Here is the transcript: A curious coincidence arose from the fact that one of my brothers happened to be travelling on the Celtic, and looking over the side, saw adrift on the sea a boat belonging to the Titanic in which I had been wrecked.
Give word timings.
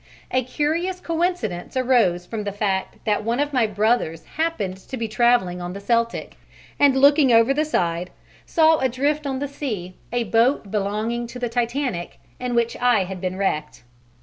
A 0.31 0.43
curious 0.43 0.99
coincidence 0.99 1.77
arose 1.77 2.25
from 2.25 2.43
the 2.43 2.51
fact 2.51 2.95
that 3.05 3.23
one 3.23 3.39
of 3.39 3.53
my 3.53 3.67
brothers 3.67 4.25
happened 4.35 4.77
to 4.77 4.97
be 4.97 5.07
travelling 5.07 5.61
on 5.61 5.73
the 5.73 5.79
Celtic, 5.79 6.37
and 6.79 6.97
looking 6.97 7.31
over 7.31 7.53
the 7.53 7.65
side, 7.65 8.09
saw 8.43 8.79
adrift 8.79 9.27
on 9.27 9.37
the 9.37 9.47
sea 9.47 9.93
a 10.11 10.23
boat 10.23 10.71
belonging 10.71 11.27
to 11.27 11.37
the 11.37 11.49
Titanic 11.49 12.19
in 12.39 12.55
which 12.55 12.75
I 12.77 13.03
had 13.03 13.21
been 13.21 13.35
wrecked. 13.35 13.83